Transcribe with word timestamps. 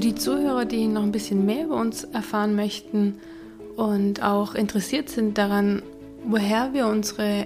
Für 0.00 0.06
die 0.06 0.14
Zuhörer, 0.14 0.64
die 0.64 0.86
noch 0.86 1.02
ein 1.02 1.12
bisschen 1.12 1.44
mehr 1.44 1.66
über 1.66 1.76
uns 1.76 2.04
erfahren 2.04 2.56
möchten 2.56 3.16
und 3.76 4.22
auch 4.22 4.54
interessiert 4.54 5.10
sind 5.10 5.36
daran, 5.36 5.82
woher 6.24 6.72
wir 6.72 6.86
unsere 6.86 7.44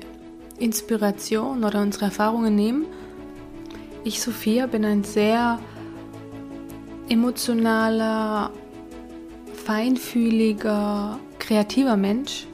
Inspiration 0.61 1.65
oder 1.65 1.83
unsere 1.83 2.05
Erfahrungen 2.05 2.55
nehmen, 2.55 2.87
ich, 4.05 4.21
Sophia, 4.23 4.69
bin 4.69 4.85
ein 4.85 5.03
sehr 5.03 5.59
emotionaler, 7.09 8.53
feinfühliger, 9.65 11.19
kreativer 11.41 11.97
Mensch. 11.97 12.47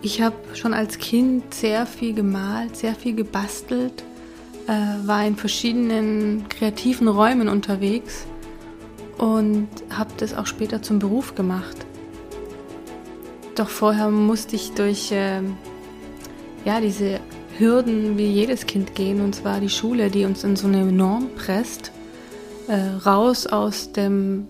Ich 0.00 0.22
habe 0.22 0.36
schon 0.54 0.72
als 0.72 0.96
Kind 0.96 1.52
sehr 1.52 1.84
viel 1.84 2.14
gemalt, 2.14 2.74
sehr 2.74 2.94
viel 2.94 3.14
gebastelt, 3.16 4.02
äh, 4.66 5.06
war 5.06 5.26
in 5.26 5.36
verschiedenen 5.36 6.48
kreativen 6.48 7.06
Räumen 7.08 7.50
unterwegs 7.50 8.26
und 9.18 9.68
habe 9.90 10.10
das 10.16 10.34
auch 10.34 10.46
später 10.46 10.82
zum 10.82 10.98
Beruf 10.98 11.34
gemacht. 11.34 11.76
Doch 13.54 13.68
vorher 13.68 14.10
musste 14.10 14.56
ich 14.56 14.72
durch 14.72 15.12
äh, 15.12 15.42
ja, 16.64 16.80
diese 16.80 17.20
Hürden 17.58 18.16
wie 18.16 18.26
jedes 18.26 18.66
Kind 18.66 18.94
gehen, 18.94 19.20
und 19.20 19.34
zwar 19.34 19.60
die 19.60 19.68
Schule, 19.68 20.10
die 20.10 20.24
uns 20.24 20.42
in 20.42 20.56
so 20.56 20.66
eine 20.66 20.84
Norm 20.90 21.28
presst, 21.36 21.92
äh, 22.68 22.76
raus 23.04 23.46
aus 23.46 23.92
dem 23.92 24.46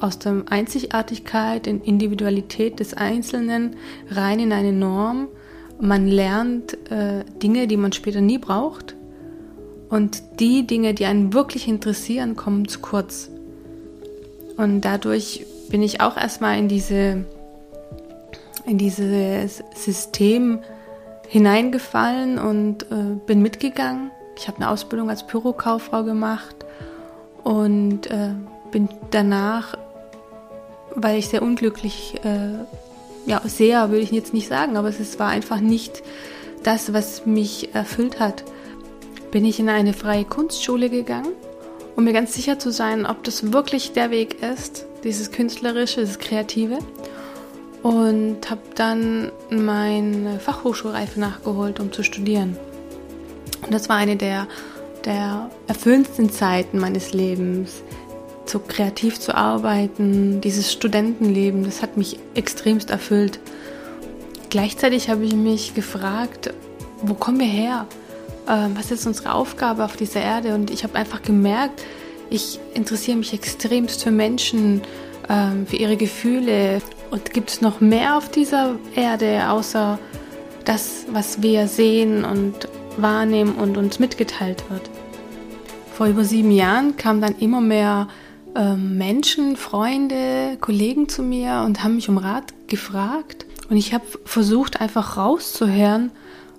aus 0.00 0.18
der 0.18 0.42
Einzigartigkeit, 0.50 1.66
in 1.66 1.80
Individualität 1.80 2.80
des 2.80 2.94
Einzelnen 2.94 3.76
rein 4.10 4.40
in 4.40 4.52
eine 4.52 4.72
Norm. 4.72 5.28
Man 5.80 6.06
lernt 6.06 6.74
äh, 6.90 7.24
Dinge, 7.42 7.66
die 7.66 7.76
man 7.76 7.92
später 7.92 8.20
nie 8.20 8.38
braucht. 8.38 8.94
Und 9.88 10.22
die 10.40 10.66
Dinge, 10.66 10.94
die 10.94 11.06
einen 11.06 11.32
wirklich 11.32 11.68
interessieren, 11.68 12.36
kommen 12.36 12.68
zu 12.68 12.80
kurz. 12.80 13.30
Und 14.56 14.80
dadurch 14.82 15.46
bin 15.68 15.82
ich 15.82 16.00
auch 16.00 16.16
erstmal 16.16 16.58
in 16.58 16.68
diese 16.68 17.24
in 18.66 18.78
dieses 18.78 19.62
System 19.74 20.60
hineingefallen 21.28 22.38
und 22.38 22.82
äh, 22.84 23.16
bin 23.26 23.40
mitgegangen. 23.40 24.10
Ich 24.36 24.48
habe 24.48 24.58
eine 24.58 24.70
Ausbildung 24.70 25.08
als 25.08 25.26
Pyrokauffrau 25.26 26.02
gemacht 26.02 26.56
und 27.42 28.08
äh, 28.08 28.34
bin 28.70 28.88
danach, 29.10 29.78
weil 30.94 31.18
ich 31.18 31.28
sehr 31.28 31.42
unglücklich, 31.42 32.14
äh, 32.24 33.30
ja, 33.30 33.40
sehr 33.44 33.90
würde 33.90 34.02
ich 34.02 34.10
jetzt 34.10 34.34
nicht 34.34 34.48
sagen, 34.48 34.76
aber 34.76 34.88
es 34.88 35.18
war 35.18 35.28
einfach 35.28 35.60
nicht 35.60 36.02
das, 36.62 36.92
was 36.92 37.24
mich 37.24 37.74
erfüllt 37.74 38.18
hat, 38.18 38.44
bin 39.30 39.44
ich 39.44 39.60
in 39.60 39.68
eine 39.68 39.92
freie 39.92 40.24
Kunstschule 40.24 40.90
gegangen, 40.90 41.32
um 41.96 42.04
mir 42.04 42.12
ganz 42.12 42.34
sicher 42.34 42.58
zu 42.58 42.70
sein, 42.70 43.06
ob 43.06 43.24
das 43.24 43.52
wirklich 43.52 43.92
der 43.92 44.10
Weg 44.10 44.42
ist, 44.42 44.86
dieses 45.02 45.32
Künstlerische, 45.32 46.00
dieses 46.00 46.18
Kreative 46.18 46.78
und 47.82 48.50
habe 48.50 48.60
dann 48.74 49.32
meine 49.50 50.38
Fachhochschulreife 50.40 51.18
nachgeholt, 51.18 51.80
um 51.80 51.92
zu 51.92 52.02
studieren. 52.02 52.56
Und 53.62 53.72
das 53.72 53.88
war 53.88 53.96
eine 53.96 54.16
der, 54.16 54.46
der 55.04 55.50
erfüllendsten 55.66 56.30
Zeiten 56.30 56.78
meines 56.78 57.12
Lebens, 57.12 57.82
so 58.44 58.58
kreativ 58.60 59.18
zu 59.18 59.34
arbeiten, 59.34 60.40
dieses 60.40 60.72
Studentenleben, 60.72 61.64
das 61.64 61.82
hat 61.82 61.96
mich 61.96 62.18
extremst 62.34 62.90
erfüllt. 62.90 63.40
Gleichzeitig 64.50 65.08
habe 65.08 65.24
ich 65.24 65.34
mich 65.34 65.74
gefragt, 65.74 66.52
wo 67.02 67.14
kommen 67.14 67.40
wir 67.40 67.46
her? 67.46 67.86
Ähm, 68.48 68.76
was 68.76 68.90
ist 68.90 69.06
unsere 69.06 69.32
Aufgabe 69.32 69.84
auf 69.84 69.96
dieser 69.96 70.20
Erde? 70.20 70.54
Und 70.54 70.70
ich 70.70 70.84
habe 70.84 70.94
einfach 70.96 71.22
gemerkt, 71.22 71.82
ich 72.30 72.58
interessiere 72.74 73.16
mich 73.16 73.32
extremst 73.32 74.02
für 74.02 74.10
Menschen, 74.10 74.82
ähm, 75.28 75.66
für 75.66 75.76
ihre 75.76 75.96
Gefühle, 75.96 76.80
und 77.10 77.32
gibt 77.32 77.50
es 77.50 77.60
noch 77.60 77.80
mehr 77.80 78.16
auf 78.16 78.30
dieser 78.30 78.76
Erde, 78.94 79.48
außer 79.48 79.98
das, 80.64 81.06
was 81.10 81.42
wir 81.42 81.68
sehen 81.68 82.24
und 82.24 82.68
wahrnehmen 82.96 83.54
und 83.54 83.76
uns 83.76 83.98
mitgeteilt 83.98 84.64
wird? 84.70 84.90
Vor 85.92 86.06
über 86.06 86.24
sieben 86.24 86.50
Jahren 86.50 86.96
kamen 86.96 87.20
dann 87.20 87.36
immer 87.38 87.60
mehr 87.60 88.08
äh, 88.54 88.74
Menschen, 88.74 89.56
Freunde, 89.56 90.56
Kollegen 90.60 91.08
zu 91.08 91.22
mir 91.22 91.62
und 91.64 91.82
haben 91.82 91.94
mich 91.94 92.08
um 92.08 92.18
Rat 92.18 92.52
gefragt. 92.66 93.46
Und 93.70 93.76
ich 93.76 93.94
habe 93.94 94.04
versucht, 94.24 94.80
einfach 94.80 95.16
rauszuhören, 95.16 96.10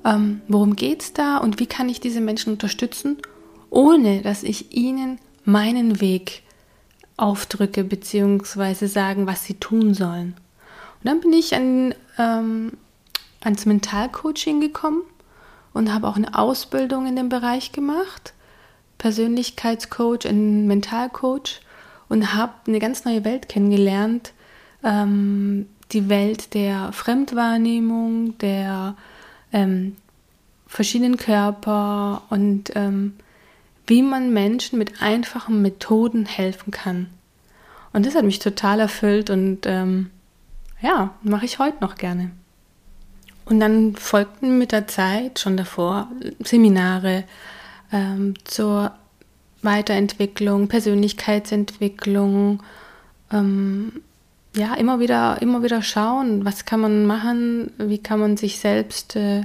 ähm, 0.08 0.42
worum 0.48 0.76
geht 0.76 1.02
es 1.02 1.14
da 1.14 1.38
und 1.38 1.60
wie 1.60 1.66
kann 1.66 1.90
ich 1.90 2.00
diese 2.00 2.22
Menschen 2.22 2.54
unterstützen, 2.54 3.18
ohne 3.70 4.22
dass 4.22 4.44
ich 4.44 4.74
ihnen 4.74 5.20
meinen 5.44 6.00
Weg 6.00 6.44
aufdrücke 7.18 7.84
bzw. 7.84 8.86
sagen, 8.86 9.28
was 9.28 9.44
sie 9.44 9.56
tun 9.56 9.94
sollen. 9.94 10.36
Und 11.00 11.10
dann 11.10 11.20
bin 11.20 11.34
ich 11.34 11.54
an, 11.54 11.94
ähm, 12.18 12.72
ans 13.42 13.66
Mentalcoaching 13.66 14.62
gekommen 14.62 15.02
und 15.74 15.94
habe 15.94 16.08
auch 16.08 16.16
eine 16.16 16.38
Ausbildung 16.38 17.06
in 17.06 17.18
dem 17.18 17.28
Bereich 17.28 17.74
gemacht, 17.74 18.34
Persönlichkeitscoach 19.00 20.26
und 20.26 20.68
Mentalcoach 20.68 21.60
und 22.08 22.34
habe 22.34 22.54
eine 22.66 22.80
ganz 22.80 23.04
neue 23.04 23.26
Welt 23.26 23.50
kennengelernt, 23.50 24.32
ähm, 24.84 25.68
die 25.92 26.08
Welt 26.08 26.54
der 26.54 26.94
Fremdwahrnehmung, 26.94 28.38
der 28.38 28.96
ähm, 29.54 29.96
verschiedenen 30.68 31.18
Körper 31.18 32.24
und 32.30 32.72
ähm, 32.76 33.14
wie 33.86 34.02
man 34.02 34.34
Menschen 34.34 34.78
mit 34.78 35.02
einfachen 35.02 35.62
Methoden 35.62 36.26
helfen 36.26 36.72
kann. 36.72 37.08
Und 37.94 38.06
das 38.06 38.16
hat 38.16 38.26
mich 38.26 38.40
total 38.40 38.80
erfüllt 38.82 39.30
und 39.30 39.66
ähm, 39.66 40.12
ja, 40.82 41.16
mache 41.24 41.46
ich 41.46 41.60
heute 41.60 41.78
noch 41.82 41.96
gerne. 41.96 42.32
Und 43.46 43.62
dann 43.62 43.96
folgten 43.96 44.58
mit 44.58 44.74
der 44.74 44.88
Zeit 44.88 45.40
schon 45.40 45.56
davor 45.56 46.10
Seminare 46.40 47.24
ähm, 47.94 48.34
zur 48.44 48.92
Weiterentwicklung, 49.62 50.68
Persönlichkeitsentwicklung. 50.68 52.62
Ähm, 53.32 54.02
ja, 54.58 54.74
immer 54.74 55.00
wieder, 55.00 55.40
immer 55.42 55.62
wieder 55.64 55.84
schauen, 55.84 56.44
was 56.44 56.66
kann 56.66 56.80
man 56.80 57.06
machen, 57.06 57.72
wie 57.78 58.00
kann 58.00 58.20
man 58.20 58.38
sich 58.38 58.60
selbst 58.60 59.16
äh, 59.16 59.44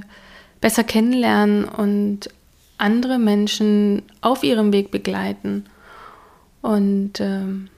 besser 0.59 0.83
kennenlernen 0.83 1.65
und 1.65 2.29
andere 2.79 3.19
Menschen 3.19 4.01
auf 4.21 4.43
ihrem 4.43 4.73
Weg 4.73 4.89
begleiten. 4.89 5.65
Und 6.61 7.19
ähm, 7.19 7.69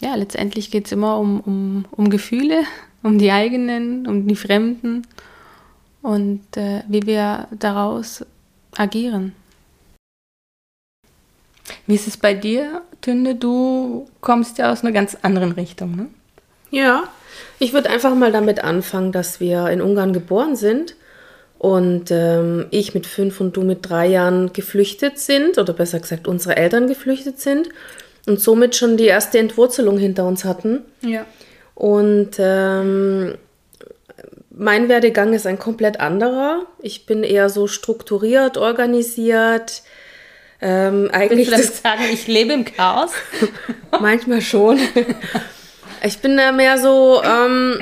ja, 0.00 0.14
letztendlich 0.14 0.70
geht 0.70 0.86
es 0.86 0.92
immer 0.92 1.18
um, 1.18 1.40
um, 1.40 1.84
um 1.90 2.08
Gefühle, 2.08 2.62
um 3.02 3.18
die 3.18 3.32
eigenen, 3.32 4.06
um 4.06 4.28
die 4.28 4.36
Fremden 4.36 5.02
und 6.02 6.56
äh, 6.56 6.84
wie 6.86 7.04
wir 7.04 7.48
daraus 7.50 8.24
agieren. 8.76 9.32
Wie 11.88 11.96
ist 11.96 12.06
es 12.06 12.16
bei 12.16 12.32
dir, 12.32 12.82
Tünde? 13.00 13.34
Du 13.34 14.08
kommst 14.20 14.58
ja 14.58 14.70
aus 14.70 14.82
einer 14.82 14.92
ganz 14.92 15.16
anderen 15.22 15.50
Richtung, 15.52 15.96
ne? 15.96 16.08
Ja, 16.70 17.04
ich 17.58 17.72
würde 17.72 17.90
einfach 17.90 18.14
mal 18.14 18.32
damit 18.32 18.62
anfangen, 18.62 19.12
dass 19.12 19.40
wir 19.40 19.68
in 19.68 19.80
Ungarn 19.80 20.12
geboren 20.12 20.56
sind 20.56 20.94
und 21.58 22.10
ähm, 22.10 22.66
ich 22.70 22.94
mit 22.94 23.06
fünf 23.06 23.40
und 23.40 23.56
du 23.56 23.62
mit 23.62 23.88
drei 23.88 24.06
Jahren 24.06 24.52
geflüchtet 24.52 25.18
sind, 25.18 25.58
oder 25.58 25.72
besser 25.72 26.00
gesagt 26.00 26.28
unsere 26.28 26.56
Eltern 26.56 26.86
geflüchtet 26.86 27.40
sind 27.40 27.70
und 28.26 28.40
somit 28.40 28.76
schon 28.76 28.96
die 28.96 29.06
erste 29.06 29.38
Entwurzelung 29.38 29.98
hinter 29.98 30.26
uns 30.26 30.44
hatten. 30.44 30.82
Ja. 31.00 31.24
Und 31.74 32.32
ähm, 32.38 33.36
mein 34.50 34.88
Werdegang 34.88 35.32
ist 35.32 35.46
ein 35.46 35.58
komplett 35.58 36.00
anderer. 36.00 36.66
Ich 36.80 37.06
bin 37.06 37.22
eher 37.22 37.48
so 37.50 37.66
strukturiert, 37.66 38.56
organisiert. 38.56 39.82
Ähm, 40.60 41.10
eigentlich 41.12 41.50
Willst 41.50 41.68
du 41.68 41.72
das 41.72 41.82
sagen, 41.82 42.02
ich 42.12 42.26
lebe 42.26 42.52
im 42.52 42.64
Chaos? 42.64 43.12
manchmal 44.00 44.40
schon. 44.40 44.78
ich 46.06 46.18
bin 46.18 46.36
da 46.36 46.52
mehr 46.52 46.78
so, 46.78 47.22
ähm, 47.22 47.78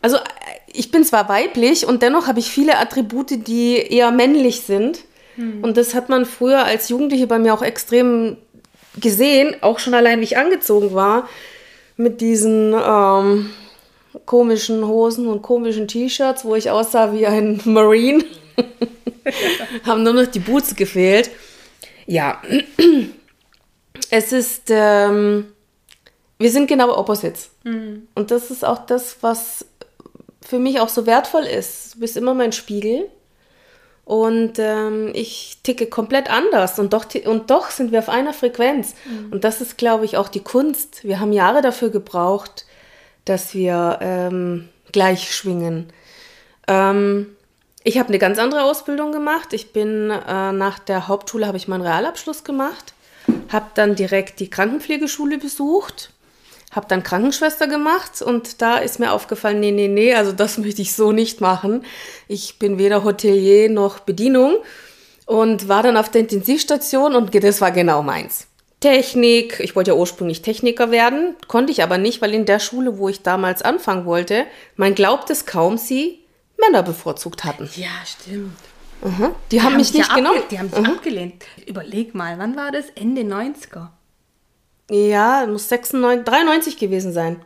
also 0.00 0.18
ich 0.66 0.90
bin 0.90 1.04
zwar 1.04 1.28
weiblich 1.28 1.86
und 1.86 2.02
dennoch 2.02 2.26
habe 2.26 2.38
ich 2.38 2.50
viele 2.50 2.78
Attribute, 2.78 3.46
die 3.46 3.76
eher 3.76 4.10
männlich 4.10 4.62
sind. 4.62 5.00
Hm. 5.36 5.62
Und 5.62 5.76
das 5.76 5.94
hat 5.94 6.08
man 6.08 6.24
früher 6.24 6.64
als 6.64 6.88
Jugendliche 6.88 7.26
bei 7.26 7.38
mir 7.38 7.54
auch 7.54 7.62
extrem 7.62 8.36
gesehen, 9.00 9.56
auch 9.60 9.78
schon 9.78 9.94
allein, 9.94 10.20
wie 10.20 10.24
ich 10.24 10.36
angezogen 10.36 10.94
war, 10.94 11.28
mit 11.96 12.20
diesen 12.20 12.74
ähm, 12.74 13.50
komischen 14.24 14.86
Hosen 14.86 15.26
und 15.26 15.42
komischen 15.42 15.88
T-Shirts, 15.88 16.44
wo 16.44 16.54
ich 16.54 16.70
aussah 16.70 17.12
wie 17.12 17.26
ein 17.26 17.60
Marine. 17.64 18.24
Haben 19.84 20.02
nur 20.02 20.14
noch 20.14 20.26
die 20.26 20.38
Boots 20.38 20.74
gefehlt. 20.74 21.30
Ja, 22.06 22.40
es 24.10 24.32
ist, 24.32 24.64
ähm, 24.70 25.46
wir 26.38 26.50
sind 26.50 26.68
genau 26.68 26.96
Opposites. 26.96 27.50
Mhm. 27.64 28.08
Und 28.14 28.30
das 28.30 28.50
ist 28.50 28.64
auch 28.64 28.86
das, 28.86 29.18
was 29.20 29.66
für 30.40 30.58
mich 30.58 30.80
auch 30.80 30.88
so 30.88 31.06
wertvoll 31.06 31.42
ist. 31.42 31.94
Du 31.94 32.00
bist 32.00 32.16
immer 32.16 32.34
mein 32.34 32.52
Spiegel. 32.52 33.08
Und 34.04 34.54
ähm, 34.58 35.10
ich 35.12 35.58
ticke 35.62 35.86
komplett 35.86 36.30
anders 36.30 36.78
und 36.78 36.94
doch, 36.94 37.04
und 37.26 37.50
doch 37.50 37.68
sind 37.68 37.92
wir 37.92 37.98
auf 37.98 38.08
einer 38.08 38.32
Frequenz. 38.32 38.94
Mhm. 39.04 39.32
Und 39.32 39.44
das 39.44 39.60
ist, 39.60 39.76
glaube 39.76 40.06
ich, 40.06 40.16
auch 40.16 40.28
die 40.28 40.42
Kunst. 40.42 41.04
Wir 41.04 41.20
haben 41.20 41.34
Jahre 41.34 41.60
dafür 41.60 41.90
gebraucht, 41.90 42.64
dass 43.26 43.52
wir 43.52 43.98
ähm, 44.00 44.70
gleich 44.92 45.34
schwingen. 45.34 45.92
Ähm, 46.66 47.36
ich 47.84 47.98
habe 47.98 48.08
eine 48.08 48.18
ganz 48.18 48.38
andere 48.38 48.62
Ausbildung 48.62 49.12
gemacht. 49.12 49.52
Ich 49.52 49.74
bin 49.74 50.08
äh, 50.10 50.52
nach 50.52 50.78
der 50.78 51.08
Hauptschule 51.08 51.46
habe 51.46 51.58
ich 51.58 51.68
meinen 51.68 51.82
Realabschluss 51.82 52.44
gemacht, 52.44 52.94
habe 53.50 53.66
dann 53.74 53.94
direkt 53.94 54.40
die 54.40 54.48
Krankenpflegeschule 54.48 55.36
besucht 55.36 56.12
habe 56.72 56.86
dann 56.88 57.02
Krankenschwester 57.02 57.66
gemacht 57.66 58.22
und 58.22 58.60
da 58.60 58.76
ist 58.76 59.00
mir 59.00 59.12
aufgefallen, 59.12 59.60
nee, 59.60 59.70
nee, 59.70 59.88
nee, 59.88 60.14
also 60.14 60.32
das 60.32 60.58
möchte 60.58 60.82
ich 60.82 60.94
so 60.94 61.12
nicht 61.12 61.40
machen. 61.40 61.84
Ich 62.26 62.58
bin 62.58 62.78
weder 62.78 63.04
Hotelier 63.04 63.70
noch 63.70 64.00
Bedienung 64.00 64.56
und 65.26 65.68
war 65.68 65.82
dann 65.82 65.96
auf 65.96 66.10
der 66.10 66.22
Intensivstation 66.22 67.14
und 67.14 67.34
das 67.42 67.60
war 67.60 67.70
genau 67.70 68.02
meins. 68.02 68.46
Technik, 68.80 69.58
ich 69.58 69.74
wollte 69.74 69.90
ja 69.90 69.96
ursprünglich 69.96 70.42
Techniker 70.42 70.92
werden, 70.92 71.34
konnte 71.48 71.72
ich 71.72 71.82
aber 71.82 71.98
nicht, 71.98 72.22
weil 72.22 72.32
in 72.32 72.46
der 72.46 72.60
Schule, 72.60 72.98
wo 72.98 73.08
ich 73.08 73.22
damals 73.22 73.62
anfangen 73.62 74.04
wollte, 74.04 74.46
man 74.76 74.94
glaubt 74.94 75.30
es 75.30 75.46
kaum, 75.46 75.78
sie 75.78 76.20
Männer 76.58 76.82
bevorzugt 76.82 77.44
hatten. 77.44 77.68
Ja, 77.74 77.88
stimmt. 78.04 78.56
Mhm. 79.02 79.30
Die, 79.50 79.56
die, 79.56 79.62
haben 79.62 79.76
mich 79.76 79.92
nicht 79.92 80.12
genommen. 80.14 80.42
Die 80.50 80.58
haben 80.58 80.70
sich 80.70 80.78
mhm. 80.78 80.86
abgelehnt. 80.86 81.44
Überleg 81.66 82.14
mal, 82.14 82.38
wann 82.38 82.56
war 82.56 82.72
das? 82.72 82.86
Ende 82.94 83.22
90er. 83.22 83.88
Ja, 84.90 85.46
muss 85.46 85.68
96, 85.68 86.24
93 86.24 86.76
gewesen 86.78 87.12
sein. 87.12 87.40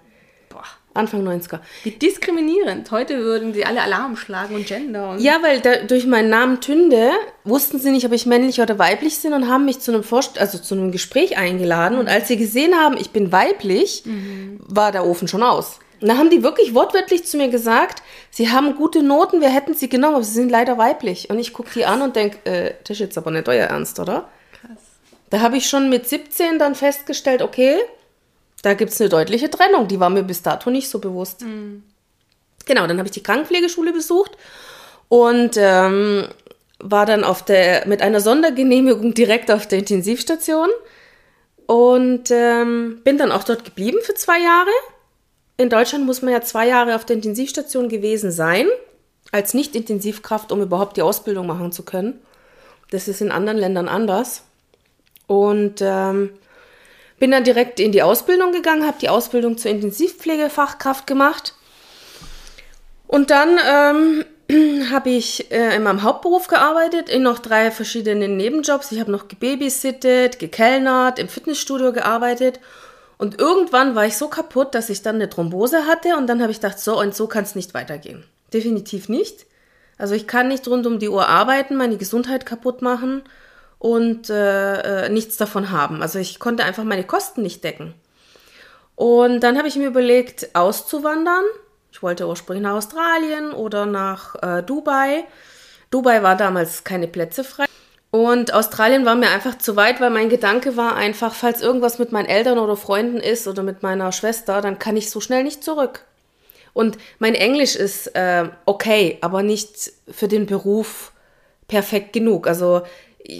Boah. 0.49 0.65
Anfang 0.95 1.27
90er. 1.27 1.61
Wie 1.85 1.93
diskriminierend. 1.93 2.91
Heute 2.91 3.19
würden 3.19 3.55
sie 3.55 3.65
alle 3.65 3.81
Alarm 3.81 4.17
schlagen 4.17 4.55
und 4.55 4.67
Gender. 4.67 5.11
Und 5.11 5.21
ja, 5.21 5.39
weil 5.43 5.61
da, 5.61 5.77
durch 5.77 6.07
meinen 6.07 6.29
Namen 6.29 6.61
Tünde 6.61 7.13
wussten 7.45 7.79
sie 7.79 7.91
nicht, 7.91 8.05
ob 8.05 8.13
ich 8.13 8.27
männlich 8.27 8.61
oder 8.61 8.79
weiblich 8.79 9.21
bin 9.23 9.33
und 9.33 9.49
haben 9.49 9.65
mich 9.65 9.81
zu 9.81 9.93
einem, 9.93 10.03
Vorst 10.03 10.39
also 10.39 10.59
zu 10.59 10.75
einem 10.75 10.93
Gespräch 10.93 11.39
eingeladen. 11.39 11.99
Und 11.99 12.09
als 12.09 12.29
sie 12.29 12.37
gesehen 12.37 12.75
haben, 12.75 12.97
ich 12.99 13.11
bin 13.11 13.33
weiblich, 13.33 14.03
mhm. 14.05 14.61
war 14.67 14.93
der 14.93 15.07
Ofen 15.07 15.29
schon 15.29 15.43
aus. 15.43 15.79
Und 16.03 16.09
da 16.09 16.19
haben 16.19 16.31
die 16.31 16.43
wirklich 16.43 16.75
wortwörtlich 16.75 17.25
zu 17.25 17.37
mir 17.37 17.49
gesagt, 17.49 18.03
sie 18.31 18.51
haben 18.51 18.75
gute 18.75 19.03
Noten, 19.03 19.41
wir 19.41 19.49
hätten 19.49 19.73
sie 19.73 19.89
genommen, 19.89 20.17
aber 20.17 20.25
sie 20.25 20.35
sind 20.35 20.51
leider 20.51 20.77
weiblich. 20.77 21.31
Und 21.31 21.39
ich 21.39 21.53
gucke 21.53 21.71
die 21.75 21.87
an 21.87 22.03
und 22.03 22.17
denke, 22.17 22.39
äh, 22.45 22.75
das 22.83 22.97
ist 22.97 22.99
jetzt 22.99 23.19
aber 23.19 23.31
nicht 23.31 23.49
euer 23.49 23.67
Ernst, 23.67 23.99
oder? 23.99 24.29
Da 25.33 25.41
habe 25.41 25.57
ich 25.57 25.67
schon 25.67 25.89
mit 25.89 26.07
17 26.07 26.59
dann 26.59 26.75
festgestellt, 26.75 27.41
okay, 27.41 27.79
da 28.61 28.75
gibt 28.75 28.93
es 28.93 29.01
eine 29.01 29.09
deutliche 29.09 29.49
Trennung. 29.49 29.89
Die 29.89 29.99
war 29.99 30.11
mir 30.11 30.25
bis 30.25 30.43
dato 30.43 30.69
nicht 30.69 30.91
so 30.91 30.99
bewusst. 30.99 31.41
Mhm. 31.41 31.85
Genau, 32.67 32.87
dann 32.87 32.99
habe 32.99 33.09
ich 33.09 33.15
die 33.15 33.23
Krankenpflegeschule 33.23 33.95
besucht 33.95 34.33
und 35.09 35.53
ähm, 35.57 36.29
war 36.81 37.07
dann 37.07 37.25
auf 37.25 37.43
der, 37.43 37.89
mit 37.89 38.03
einer 38.03 38.21
Sondergenehmigung 38.21 39.15
direkt 39.15 39.51
auf 39.51 39.67
der 39.67 39.79
Intensivstation 39.79 40.69
und 41.65 42.31
ähm, 42.31 43.01
bin 43.03 43.17
dann 43.17 43.33
auch 43.33 43.45
dort 43.45 43.65
geblieben 43.65 44.01
für 44.03 44.15
zwei 44.15 44.39
Jahre. 44.39 44.69
In 45.57 45.71
Deutschland 45.71 46.05
muss 46.05 46.21
man 46.21 46.35
ja 46.35 46.43
zwei 46.43 46.69
Jahre 46.69 46.95
auf 46.95 47.07
der 47.07 47.17
Intensivstation 47.17 47.89
gewesen 47.89 48.33
sein, 48.33 48.67
als 49.31 49.55
Nicht-Intensivkraft, 49.55 50.53
um 50.53 50.61
überhaupt 50.61 50.99
die 50.99 51.03
Ausbildung 51.03 51.47
machen 51.47 51.73
zu 51.73 51.85
können. 51.85 52.21
Das 52.91 53.09
ist 53.09 53.23
in 53.23 53.33
anderen 53.33 53.57
Ländern 53.57 53.89
anders. 53.89 54.45
Und 55.27 55.81
ähm, 55.81 56.31
bin 57.23 57.31
dann 57.31 57.45
direkt 57.45 57.79
in 57.79 57.93
die 57.93 58.03
Ausbildung 58.03 58.51
gegangen, 58.51 58.85
habe 58.85 58.99
die 59.01 59.09
Ausbildung 59.09 59.57
zur 59.57 59.71
Intensivpflegefachkraft 59.71 61.07
gemacht. 61.07 61.55
Und 63.07 63.31
dann 63.31 63.61
ähm, 63.65 64.25
habe 64.91 65.11
ich 65.11 65.53
äh, 65.53 65.77
in 65.77 65.85
meinem 65.85 66.03
Hauptberuf 66.03 66.49
gearbeitet, 66.49 67.09
in 67.09 67.23
noch 67.23 67.39
drei 67.39 67.71
verschiedenen 67.71 68.37
Nebenjobs. 68.37 68.91
Ich 68.91 68.99
habe 68.99 69.13
noch 69.13 69.29
gebabysittet, 69.29 70.41
gekellnert, 70.41 71.21
im 71.21 71.29
Fitnessstudio 71.29 71.93
gearbeitet. 71.93 72.59
Und 73.19 73.41
irgendwann 73.41 73.95
war 73.95 74.05
ich 74.05 74.17
so 74.17 74.27
kaputt, 74.27 74.75
dass 74.75 74.91
ich 74.91 75.03
dann 75.03 75.15
eine 75.15 75.31
Thrombose 75.31 75.87
hatte. 75.87 76.17
Und 76.17 76.27
dann 76.27 76.43
habe 76.43 76.51
ich 76.51 76.61
gedacht, 76.61 76.81
so 76.81 76.99
und 76.99 77.15
so 77.15 77.29
kann 77.29 77.45
es 77.45 77.55
nicht 77.55 77.73
weitergehen. 77.73 78.25
Definitiv 78.53 79.09
nicht. 79.09 79.47
Also 79.97 80.17
ich 80.17 80.27
kann 80.27 80.49
nicht 80.49 80.67
rund 80.67 80.89
um 80.89 80.99
die 80.99 81.09
Uhr 81.09 81.29
arbeiten, 81.29 81.77
meine 81.77 81.99
Gesundheit 81.99 82.47
kaputt 82.47 82.83
machen 82.83 83.23
und 83.83 84.31
äh, 84.31 85.07
äh, 85.07 85.09
nichts 85.09 85.37
davon 85.39 85.73
haben. 85.73 86.03
Also 86.03 86.21
ich 86.21 86.39
konnte 86.39 86.63
einfach 86.63 86.85
meine 86.85 87.03
Kosten 87.03 87.43
nicht 87.43 87.65
decken. 87.65 87.95
Und 88.95 89.41
dann 89.41 89.59
habe 89.59 89.67
ich 89.67 89.75
mir 89.75 89.89
überlegt, 89.89 90.55
auszuwandern. 90.55 91.43
Ich 91.91 92.01
wollte 92.01 92.29
ursprünglich 92.29 92.63
nach 92.63 92.77
Australien 92.77 93.51
oder 93.51 93.85
nach 93.87 94.41
äh, 94.41 94.63
Dubai. 94.63 95.25
Dubai 95.91 96.23
war 96.23 96.37
damals 96.37 96.85
keine 96.85 97.09
Plätze 97.09 97.43
frei. 97.43 97.65
Und 98.13 98.55
Australien 98.55 99.05
war 99.05 99.17
mir 99.17 99.31
einfach 99.31 99.59
zu 99.59 99.75
weit, 99.75 100.01
weil 100.01 100.11
mein 100.11 100.29
Gedanke 100.29 100.77
war 100.77 100.95
einfach, 100.95 101.35
falls 101.35 101.61
irgendwas 101.61 101.99
mit 101.99 102.13
meinen 102.13 102.27
Eltern 102.27 102.59
oder 102.59 102.77
Freunden 102.77 103.19
ist 103.19 103.49
oder 103.49 103.65
mit 103.65 103.83
meiner 103.83 104.13
Schwester, 104.13 104.61
dann 104.61 104.79
kann 104.79 104.97
ich 104.97 105.11
so 105.11 105.19
schnell 105.19 105.43
nicht 105.43 105.65
zurück. 105.65 106.05
Und 106.73 106.99
mein 107.19 107.35
Englisch 107.35 107.75
ist 107.75 108.15
äh, 108.15 108.45
okay, 108.65 109.19
aber 109.23 109.43
nicht 109.43 109.91
für 110.09 110.29
den 110.29 110.47
Beruf 110.47 111.11
perfekt 111.67 112.13
genug. 112.13 112.47
Also 112.47 112.83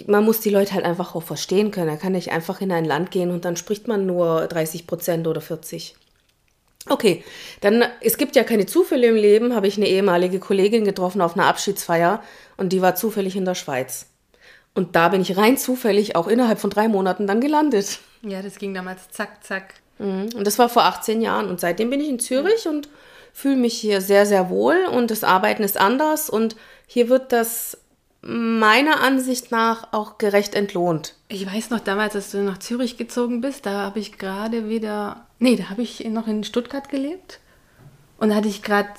man 0.07 0.23
muss 0.23 0.39
die 0.39 0.49
Leute 0.49 0.73
halt 0.73 0.85
einfach 0.85 1.15
auch 1.15 1.23
verstehen 1.23 1.71
können. 1.71 1.89
Er 1.89 1.97
kann 1.97 2.13
nicht 2.13 2.31
einfach 2.31 2.61
in 2.61 2.71
ein 2.71 2.85
Land 2.85 3.11
gehen 3.11 3.31
und 3.31 3.45
dann 3.45 3.57
spricht 3.57 3.87
man 3.87 4.05
nur 4.05 4.47
30 4.47 4.87
Prozent 4.87 5.27
oder 5.27 5.41
40. 5.41 5.95
Okay, 6.89 7.23
dann, 7.61 7.85
es 8.01 8.17
gibt 8.17 8.35
ja 8.35 8.43
keine 8.43 8.65
Zufälle 8.65 9.07
im 9.07 9.15
Leben, 9.15 9.55
habe 9.55 9.67
ich 9.67 9.77
eine 9.77 9.87
ehemalige 9.87 10.39
Kollegin 10.39 10.83
getroffen 10.83 11.21
auf 11.21 11.35
einer 11.35 11.47
Abschiedsfeier 11.47 12.21
und 12.57 12.73
die 12.73 12.81
war 12.81 12.95
zufällig 12.95 13.35
in 13.35 13.45
der 13.45 13.55
Schweiz. 13.55 14.07
Und 14.75 14.95
da 14.95 15.09
bin 15.09 15.21
ich 15.21 15.37
rein 15.37 15.57
zufällig 15.57 16.15
auch 16.15 16.27
innerhalb 16.27 16.59
von 16.59 16.69
drei 16.69 16.87
Monaten 16.87 17.27
dann 17.27 17.41
gelandet. 17.41 17.99
Ja, 18.21 18.41
das 18.41 18.57
ging 18.57 18.73
damals 18.73 19.09
zack, 19.11 19.43
zack. 19.43 19.75
Mhm. 19.99 20.29
Und 20.35 20.45
das 20.45 20.59
war 20.59 20.67
vor 20.67 20.83
18 20.83 21.21
Jahren 21.21 21.47
und 21.47 21.59
seitdem 21.59 21.89
bin 21.89 22.01
ich 22.01 22.09
in 22.09 22.19
Zürich 22.19 22.67
und 22.67 22.89
fühle 23.33 23.55
mich 23.55 23.75
hier 23.75 24.01
sehr, 24.01 24.25
sehr 24.25 24.49
wohl 24.49 24.77
und 24.91 25.09
das 25.09 25.23
Arbeiten 25.23 25.63
ist 25.63 25.79
anders 25.79 26.29
und 26.29 26.55
hier 26.85 27.09
wird 27.09 27.31
das 27.31 27.77
meiner 28.25 29.01
Ansicht 29.01 29.51
nach 29.51 29.91
auch 29.91 30.17
gerecht 30.17 30.55
entlohnt. 30.55 31.15
Ich 31.27 31.45
weiß 31.45 31.69
noch 31.69 31.81
damals, 31.81 32.15
als 32.15 32.31
du 32.31 32.41
nach 32.41 32.59
Zürich 32.59 32.97
gezogen 32.97 33.41
bist, 33.41 33.65
da 33.65 33.81
habe 33.81 33.99
ich 33.99 34.17
gerade 34.17 34.69
wieder, 34.69 35.25
nee, 35.39 35.55
da 35.55 35.69
habe 35.69 35.81
ich 35.81 36.03
noch 36.05 36.27
in 36.27 36.43
Stuttgart 36.43 36.87
gelebt 36.89 37.39
und 38.17 38.29
da 38.29 38.35
hatte 38.35 38.47
ich 38.47 38.61
gerade, 38.61 38.89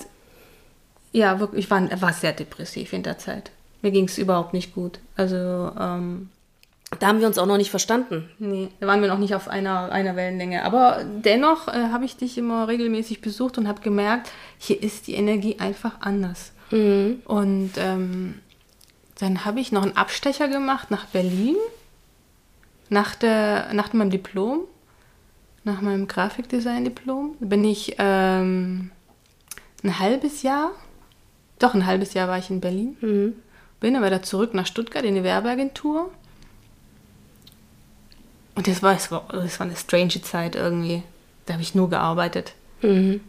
ja, 1.13 1.41
wirklich, 1.41 1.65
ich 1.65 1.71
war, 1.71 1.89
war 2.01 2.13
sehr 2.13 2.33
depressiv 2.33 2.93
in 2.93 3.03
der 3.03 3.19
Zeit. 3.19 3.51
Mir 3.81 3.91
ging 3.91 4.05
es 4.07 4.19
überhaupt 4.19 4.53
nicht 4.53 4.75
gut. 4.75 4.99
Also, 5.17 5.37
ähm, 5.79 6.29
da 7.01 7.09
haben 7.09 7.21
wir 7.21 7.27
uns 7.27 7.39
auch 7.39 7.47
noch 7.47 7.57
nicht 7.57 7.71
verstanden. 7.71 8.29
Nee, 8.39 8.69
da 8.81 8.87
waren 8.87 9.01
wir 9.01 9.09
noch 9.09 9.19
nicht 9.19 9.35
auf 9.35 9.49
einer, 9.49 9.91
einer 9.91 10.17
Wellenlänge. 10.17 10.65
Aber 10.65 11.05
dennoch 11.05 11.69
äh, 11.69 11.89
habe 11.93 12.05
ich 12.05 12.17
dich 12.17 12.39
immer 12.39 12.69
regelmäßig 12.69 13.21
besucht 13.21 13.59
und 13.59 13.69
habe 13.69 13.81
gemerkt, 13.81 14.31
hier 14.59 14.83
ist 14.83 15.07
die 15.07 15.15
Energie 15.15 15.57
einfach 15.59 16.01
anders. 16.01 16.53
Mhm. 16.71 17.23
Und 17.25 17.73
ähm, 17.79 18.41
dann 19.19 19.45
habe 19.45 19.61
ich 19.61 19.73
noch 19.73 19.83
einen 19.83 19.97
Abstecher 19.97 20.49
gemacht 20.49 20.91
nach 20.91 21.07
Berlin, 21.07 21.57
nach, 22.89 23.15
der, 23.15 23.73
nach 23.73 23.93
meinem 23.93 24.11
Diplom, 24.11 24.63
nach 25.63 25.81
meinem 25.81 26.09
Grafikdesign-Diplom. 26.09 27.37
Bin 27.41 27.65
ich 27.65 27.97
ähm, 27.99 28.91
ein 29.83 29.99
halbes 29.99 30.43
Jahr, 30.43 30.73
doch 31.59 31.75
ein 31.75 31.87
halbes 31.87 32.15
Jahr 32.15 32.29
war 32.29 32.39
ich 32.39 32.51
in 32.51 32.61
Berlin. 32.61 32.97
Mhm. 33.01 33.35
Bin 33.81 33.95
dann 33.95 34.05
wieder 34.05 34.23
zurück 34.23 34.55
nach 34.55 34.67
Stuttgart 34.67 35.05
in 35.05 35.15
die 35.15 35.25
Werbeagentur. 35.25 36.11
Und 38.55 38.67
das 38.69 38.83
war, 38.83 38.95
das 38.95 39.11
war, 39.11 39.27
das 39.31 39.59
war 39.59 39.67
eine 39.67 39.77
strange 39.77 40.23
Zeit 40.23 40.57
irgendwie. 40.57 41.03
Da 41.47 41.55
habe 41.55 41.63
ich 41.63 41.75
nur 41.75 41.91
gearbeitet. 41.91 42.55
Mhm. 42.83 43.21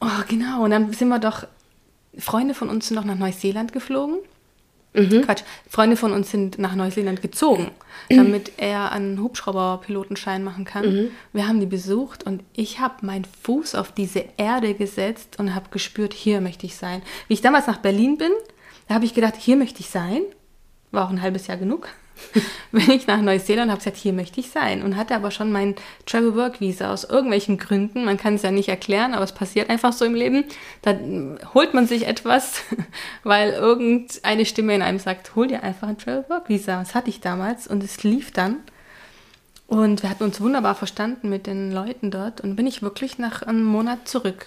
Oh, 0.00 0.22
genau. 0.28 0.64
Und 0.64 0.70
dann 0.70 0.92
sind 0.92 1.08
wir 1.08 1.18
doch 1.18 1.46
Freunde 2.18 2.54
von 2.54 2.68
uns 2.68 2.88
sind 2.88 2.96
noch 2.96 3.04
nach 3.04 3.18
Neuseeland 3.18 3.72
geflogen. 3.72 4.18
Mhm. 4.94 5.22
Quatsch, 5.22 5.42
Freunde 5.68 5.96
von 5.96 6.12
uns 6.12 6.30
sind 6.30 6.58
nach 6.58 6.74
Neuseeland 6.74 7.22
gezogen, 7.22 7.70
damit 8.10 8.52
er 8.58 8.92
einen 8.92 9.22
Hubschrauberpilotenschein 9.22 10.44
machen 10.44 10.66
kann. 10.66 10.84
Mhm. 10.84 11.10
Wir 11.32 11.48
haben 11.48 11.60
die 11.60 11.66
besucht 11.66 12.24
und 12.24 12.42
ich 12.52 12.78
habe 12.78 13.06
meinen 13.06 13.24
Fuß 13.42 13.74
auf 13.74 13.92
diese 13.92 14.24
Erde 14.36 14.74
gesetzt 14.74 15.38
und 15.38 15.54
habe 15.54 15.70
gespürt, 15.70 16.12
hier 16.12 16.42
möchte 16.42 16.66
ich 16.66 16.76
sein. 16.76 17.00
Wie 17.28 17.34
ich 17.34 17.40
damals 17.40 17.66
nach 17.66 17.78
Berlin 17.78 18.18
bin, 18.18 18.32
da 18.88 18.94
habe 18.94 19.06
ich 19.06 19.14
gedacht, 19.14 19.36
hier 19.38 19.56
möchte 19.56 19.80
ich 19.80 19.88
sein. 19.88 20.22
War 20.92 21.06
auch 21.06 21.10
ein 21.10 21.22
halbes 21.22 21.48
Jahr 21.48 21.56
genug. 21.56 21.88
bin 22.72 22.90
ich 22.90 23.06
nach 23.06 23.20
Neuseeland 23.20 23.66
und 23.66 23.72
habe 23.72 23.80
gesagt, 23.80 23.96
hier 23.96 24.12
möchte 24.12 24.40
ich 24.40 24.50
sein. 24.50 24.82
Und 24.82 24.96
hatte 24.96 25.14
aber 25.14 25.30
schon 25.30 25.52
mein 25.52 25.74
Travel 26.06 26.34
Work 26.36 26.60
Visa 26.60 26.92
aus 26.92 27.04
irgendwelchen 27.04 27.58
Gründen. 27.58 28.04
Man 28.04 28.16
kann 28.16 28.34
es 28.34 28.42
ja 28.42 28.50
nicht 28.50 28.68
erklären, 28.68 29.14
aber 29.14 29.24
es 29.24 29.32
passiert 29.32 29.70
einfach 29.70 29.92
so 29.92 30.04
im 30.04 30.14
Leben. 30.14 30.44
Da 30.82 30.96
holt 31.54 31.74
man 31.74 31.86
sich 31.86 32.06
etwas, 32.06 32.62
weil 33.22 33.52
irgendeine 33.52 34.46
Stimme 34.46 34.74
in 34.74 34.82
einem 34.82 34.98
sagt, 34.98 35.34
hol 35.34 35.48
dir 35.48 35.62
einfach 35.62 35.88
ein 35.88 35.98
Travel 35.98 36.24
Work 36.28 36.48
Visa. 36.48 36.78
Das 36.78 36.94
hatte 36.94 37.10
ich 37.10 37.20
damals 37.20 37.66
und 37.66 37.82
es 37.82 38.02
lief 38.02 38.30
dann. 38.30 38.58
Und 39.66 40.02
wir 40.02 40.10
hatten 40.10 40.24
uns 40.24 40.40
wunderbar 40.40 40.74
verstanden 40.74 41.30
mit 41.30 41.46
den 41.46 41.72
Leuten 41.72 42.10
dort 42.10 42.42
und 42.42 42.56
bin 42.56 42.66
ich 42.66 42.82
wirklich 42.82 43.18
nach 43.18 43.42
einem 43.42 43.64
Monat 43.64 44.06
zurück. 44.06 44.46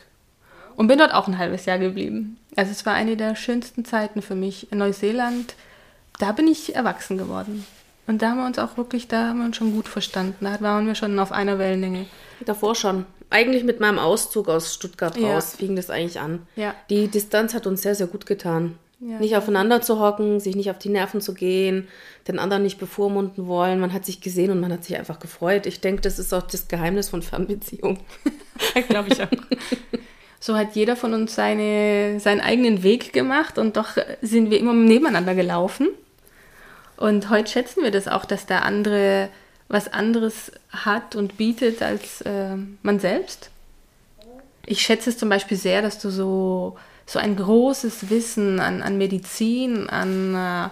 Und 0.76 0.88
bin 0.88 1.00
dort 1.00 1.14
auch 1.14 1.28
ein 1.28 1.38
halbes 1.38 1.66
Jahr 1.66 1.80
geblieben. 1.80 2.38
Also 2.56 2.72
es 2.72 2.86
war 2.86 2.94
eine 2.94 3.16
der 3.16 3.36
schönsten 3.36 3.86
Zeiten 3.86 4.22
für 4.22 4.36
mich. 4.36 4.72
In 4.72 4.80
Neuseeland, 4.80 5.56
da 6.20 6.32
bin 6.32 6.48
ich 6.48 6.76
erwachsen 6.76 7.18
geworden. 7.18 7.66
Und 8.08 8.22
da 8.22 8.30
haben 8.30 8.38
wir 8.38 8.46
uns 8.46 8.60
auch 8.60 8.78
wirklich, 8.78 9.08
da 9.08 9.30
haben 9.30 9.40
wir 9.40 9.46
uns 9.46 9.58
schon 9.58 9.74
gut 9.74 9.88
verstanden. 9.88 10.46
Da 10.46 10.62
waren 10.62 10.86
wir 10.86 10.96
schon 10.96 11.18
auf 11.18 11.32
einer 11.32 11.58
Wellenlänge. 11.58 12.06
Davor 12.46 12.76
schon. 12.76 13.06
Eigentlich 13.32 13.64
mit 13.64 13.80
meinem 13.80 13.98
Auszug 13.98 14.48
aus 14.48 14.74
Stuttgart 14.74 15.18
Ja. 15.18 15.34
raus 15.34 15.56
fing 15.58 15.76
das 15.76 15.90
eigentlich 15.90 16.20
an. 16.20 16.46
Ja. 16.56 16.76
Die 16.90 17.08
Distanz 17.08 17.54
hat 17.56 17.66
uns 17.66 17.82
sehr, 17.82 17.96
sehr 17.96 18.06
gut 18.08 18.26
getan. 18.28 18.78
Ja, 19.00 19.20
nicht 19.20 19.36
aufeinander 19.36 19.82
zu 19.82 20.00
hocken, 20.00 20.40
sich 20.40 20.56
nicht 20.56 20.70
auf 20.70 20.78
die 20.80 20.90
Nerven 20.90 21.20
zu 21.20 21.34
gehen, 21.34 21.88
den 22.28 22.40
anderen 22.40 22.64
nicht 22.64 22.80
bevormunden 22.80 23.46
wollen. 23.48 23.80
Man 23.80 23.92
hat 23.92 24.06
sich 24.06 24.22
gesehen 24.22 24.52
und 24.52 24.62
man 24.62 24.72
hat 24.72 24.84
sich 24.86 24.98
einfach 24.98 25.20
gefreut. 25.20 25.66
Ich 25.66 25.82
denke, 25.82 26.02
das 26.02 26.18
ist 26.18 26.34
auch 26.34 26.44
das 26.44 26.68
Geheimnis 26.68 27.10
von 27.10 27.22
Fernbeziehungen. 27.22 28.00
Glaube 28.88 29.10
ich 29.10 29.22
auch. 29.22 29.28
So 30.40 30.56
hat 30.56 30.76
jeder 30.76 30.96
von 30.96 31.14
uns 31.14 31.36
seine, 31.36 32.20
seinen 32.20 32.40
eigenen 32.40 32.84
Weg 32.84 33.12
gemacht 33.14 33.58
und 33.58 33.76
doch 33.78 33.98
sind 34.22 34.50
wir 34.52 34.60
immer 34.60 34.74
nebeneinander 34.74 35.36
gelaufen. 35.36 35.90
Und 36.98 37.30
heute 37.30 37.52
schätzen 37.52 37.84
wir 37.84 37.92
das 37.92 38.08
auch, 38.08 38.26
dass 38.26 38.46
der 38.46 38.64
andere 38.64 39.30
was 39.68 39.92
anderes 39.92 40.52
hat 40.70 41.16
und 41.16 41.38
bietet 41.38 41.82
als 41.82 42.22
äh, 42.22 42.56
man 42.84 43.00
selbst. 43.00 43.50
Ich 44.66 44.82
schätze 44.82 45.10
es 45.10 45.18
zum 45.18 45.30
Beispiel 45.30 45.58
sehr, 45.58 45.82
dass 45.82 46.00
du 46.00 46.10
so, 46.10 46.78
so 47.06 47.20
ein 47.20 47.36
großes 47.36 48.10
Wissen 48.10 48.60
an, 48.60 48.82
an 48.82 48.98
Medizin, 48.98 49.90
an 49.90 50.36
äh, 50.36 50.70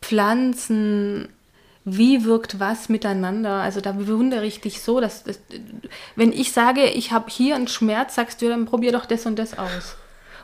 Pflanzen, 0.00 1.28
wie 1.84 2.24
wirkt 2.24 2.60
was 2.60 2.88
miteinander. 2.88 3.60
Also 3.60 3.80
da 3.80 3.92
bewundere 3.92 4.46
ich 4.46 4.60
dich 4.60 4.82
so, 4.82 5.00
dass, 5.00 5.24
dass 5.24 5.38
wenn 6.16 6.32
ich 6.32 6.52
sage, 6.52 6.86
ich 6.86 7.12
habe 7.12 7.30
hier 7.30 7.54
einen 7.56 7.68
Schmerz, 7.68 8.14
sagst 8.14 8.40
du, 8.40 8.48
dann 8.48 8.64
probier 8.64 8.92
doch 8.92 9.06
das 9.06 9.26
und 9.26 9.38
das 9.38 9.58
aus. 9.58 9.96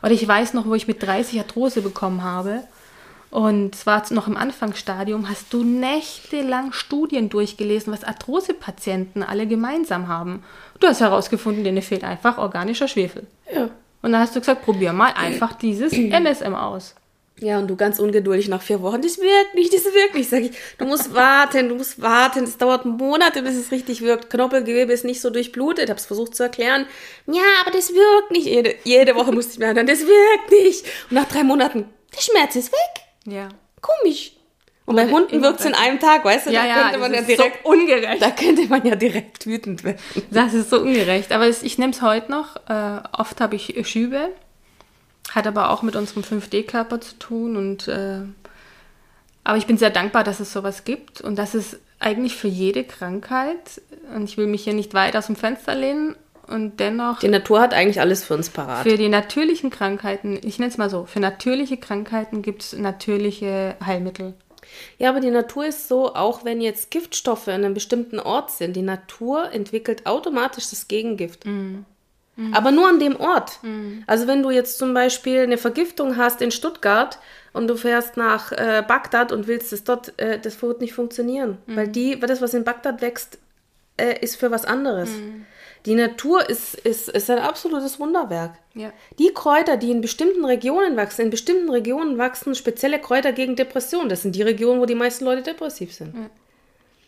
Oder 0.03 0.11
ich 0.11 0.27
weiß 0.27 0.53
noch, 0.53 0.67
wo 0.67 0.75
ich 0.75 0.87
mit 0.87 1.01
30 1.01 1.39
Arthrose 1.39 1.81
bekommen 1.81 2.23
habe. 2.23 2.63
Und 3.31 3.75
zwar 3.75 4.03
noch 4.11 4.27
im 4.27 4.35
Anfangsstadium 4.35 5.29
hast 5.29 5.53
du 5.53 5.63
nächtelang 5.63 6.73
Studien 6.73 7.29
durchgelesen, 7.29 7.93
was 7.93 8.03
Arthrose-Patienten 8.03 9.23
alle 9.23 9.47
gemeinsam 9.47 10.09
haben. 10.09 10.43
Du 10.81 10.87
hast 10.87 10.99
herausgefunden, 10.99 11.63
denen 11.63 11.81
fehlt 11.81 12.03
einfach 12.03 12.37
organischer 12.37 12.89
Schwefel. 12.89 13.25
Ja. 13.53 13.69
Und 14.01 14.11
dann 14.11 14.19
hast 14.19 14.35
du 14.35 14.41
gesagt, 14.41 14.65
probier 14.65 14.91
mal 14.91 15.13
einfach 15.15 15.53
dieses 15.53 15.93
MSM 15.93 16.53
aus. 16.53 16.95
Ja, 17.39 17.57
und 17.57 17.67
du 17.69 17.75
ganz 17.77 17.99
ungeduldig 17.99 18.49
nach 18.49 18.61
vier 18.61 18.81
Wochen, 18.81 19.01
das 19.01 19.17
wirkt 19.17 19.55
nicht, 19.55 19.73
das 19.73 19.85
wirkt 19.85 20.13
nicht, 20.13 20.29
sag 20.29 20.41
ich. 20.41 20.51
Du 20.77 20.85
musst 20.85 21.13
warten, 21.15 21.69
du 21.69 21.75
musst 21.75 22.01
warten, 22.01 22.43
es 22.43 22.57
dauert 22.57 22.85
Monate, 22.85 23.41
bis 23.43 23.55
es 23.55 23.71
richtig 23.71 24.01
wirkt. 24.01 24.29
Knorpelgewebe 24.29 24.91
ist 24.91 25.05
nicht 25.05 25.21
so 25.21 25.29
durchblutet, 25.29 25.89
hab's 25.89 26.05
versucht 26.05 26.35
zu 26.35 26.43
erklären. 26.43 26.85
Ja, 27.27 27.41
aber 27.61 27.71
das 27.71 27.93
wirkt 27.93 28.31
nicht. 28.31 28.45
Jede, 28.45 28.75
jede 28.83 29.15
Woche 29.15 29.31
musste 29.31 29.53
ich 29.53 29.59
mir 29.59 29.73
hören, 29.73 29.87
das 29.87 30.01
wirkt 30.01 30.51
nicht. 30.51 30.85
Und 31.09 31.15
nach 31.15 31.27
drei 31.29 31.43
Monaten, 31.43 31.85
der 32.13 32.21
Schmerz 32.21 32.57
ist 32.57 32.73
weg. 32.73 33.10
Ja. 33.25 33.49
Komisch. 33.81 34.33
Und 34.85 34.95
bei 34.95 35.05
Und 35.05 35.11
Hunden 35.11 35.35
immer 35.35 35.43
wirkt's 35.43 35.65
in 35.65 35.73
einem 35.73 35.99
Tag, 35.99 36.25
weißt 36.25 36.47
du? 36.47 36.51
Ja, 36.51 36.63
da 36.63 36.67
ja, 36.67 36.81
könnte 36.83 36.97
man 36.99 37.11
das 37.11 37.21
ja 37.21 37.27
ist 37.27 37.37
so 37.37 37.43
direkt, 37.43 37.65
ungerecht. 37.65 38.21
da 38.21 38.31
könnte 38.31 38.65
man 38.67 38.85
ja 38.85 38.95
direkt 38.95 39.45
wütend 39.45 39.83
werden. 39.83 39.99
Das 40.31 40.53
ist 40.53 40.69
so 40.69 40.81
ungerecht. 40.81 41.31
Aber 41.31 41.47
es, 41.47 41.63
ich 41.63 41.77
nehme 41.77 41.93
es 41.93 42.01
heute 42.01 42.31
noch. 42.31 42.55
Äh, 42.67 43.01
oft 43.13 43.39
habe 43.39 43.55
ich 43.55 43.87
Schübe. 43.87 44.29
Hat 45.29 45.47
aber 45.47 45.69
auch 45.69 45.81
mit 45.81 45.95
unserem 45.95 46.23
5D-Körper 46.23 46.99
zu 46.99 47.17
tun. 47.19 47.55
Und, 47.55 47.87
äh, 47.87 48.21
aber 49.43 49.57
ich 49.57 49.67
bin 49.67 49.77
sehr 49.77 49.91
dankbar, 49.91 50.23
dass 50.23 50.39
es 50.39 50.51
sowas 50.51 50.83
gibt 50.83 51.21
und 51.21 51.37
dass 51.37 51.53
es 51.53 51.79
eigentlich 51.99 52.35
für 52.35 52.47
jede 52.47 52.83
Krankheit, 52.83 53.81
und 54.13 54.23
ich 54.23 54.35
will 54.35 54.47
mich 54.47 54.63
hier 54.63 54.73
nicht 54.73 54.93
weit 54.93 55.15
aus 55.15 55.27
dem 55.27 55.35
Fenster 55.35 55.75
lehnen, 55.75 56.15
und 56.51 56.79
dennoch 56.79 57.19
Die 57.19 57.27
Natur 57.27 57.61
hat 57.61 57.73
eigentlich 57.73 57.99
alles 57.99 58.23
für 58.23 58.35
uns 58.35 58.49
parat. 58.49 58.83
für 58.83 58.97
die 58.97 59.09
natürlichen 59.09 59.69
Krankheiten, 59.69 60.39
ich 60.43 60.59
nenne 60.59 60.71
es 60.71 60.77
mal 60.77 60.89
so, 60.89 61.05
für 61.05 61.19
natürliche 61.19 61.77
Krankheiten 61.77 62.41
gibt 62.41 62.61
es 62.63 62.73
natürliche 62.73 63.75
Heilmittel. 63.85 64.33
Ja, 64.97 65.09
aber 65.09 65.19
die 65.19 65.31
Natur 65.31 65.65
ist 65.65 65.87
so, 65.87 66.13
auch 66.15 66.45
wenn 66.45 66.61
jetzt 66.61 66.91
Giftstoffe 66.91 67.47
in 67.47 67.55
einem 67.55 67.73
bestimmten 67.73 68.19
Ort 68.19 68.51
sind, 68.51 68.75
die 68.75 68.81
Natur 68.83 69.51
entwickelt 69.51 70.05
automatisch 70.05 70.69
das 70.69 70.87
Gegengift. 70.87 71.45
Aber 72.53 72.71
nur 72.71 72.87
an 72.87 72.99
dem 72.99 73.17
Ort. 73.19 73.59
Also 74.07 74.27
wenn 74.27 74.41
du 74.41 74.49
jetzt 74.49 74.77
zum 74.77 74.93
Beispiel 74.93 75.41
eine 75.41 75.57
Vergiftung 75.57 76.15
hast 76.17 76.41
in 76.41 76.51
Stuttgart 76.51 77.19
und 77.53 77.67
du 77.67 77.75
fährst 77.75 78.17
nach 78.17 78.51
äh, 78.53 78.83
Bagdad 78.87 79.31
und 79.31 79.47
willst 79.47 79.73
es 79.73 79.83
dort, 79.83 80.17
äh, 80.17 80.39
das 80.39 80.59
wird 80.61 80.79
nicht 80.81 80.93
funktionieren. 80.93 81.57
Weil 81.67 81.87
die, 81.89 82.19
weil 82.21 82.29
das, 82.29 82.41
was 82.41 82.53
in 82.53 82.63
Bagdad 82.63 83.01
wächst, 83.01 83.37
äh, 83.97 84.17
ist 84.21 84.37
für 84.37 84.49
was 84.49 84.63
anderes. 84.65 85.09
Die 85.85 85.95
Natur 85.95 86.47
ist, 86.47 86.75
ist, 86.75 87.09
ist 87.09 87.29
ein 87.29 87.39
absolutes 87.39 87.99
Wunderwerk. 87.99 88.59
Ja. 88.75 88.93
Die 89.17 89.33
Kräuter, 89.33 89.77
die 89.77 89.91
in 89.91 90.01
bestimmten 90.01 90.45
Regionen 90.45 90.95
wachsen, 90.95 91.23
in 91.23 91.29
bestimmten 91.29 91.69
Regionen 91.69 92.17
wachsen 92.17 92.53
spezielle 92.53 92.99
Kräuter 92.99 93.33
gegen 93.33 93.55
Depressionen. 93.55 94.09
Das 94.09 94.21
sind 94.21 94.35
die 94.35 94.43
Regionen, 94.43 94.79
wo 94.79 94.85
die 94.85 94.95
meisten 94.95 95.25
Leute 95.25 95.41
depressiv 95.41 95.93
sind. 95.93 96.15